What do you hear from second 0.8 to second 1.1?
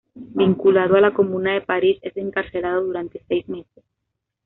a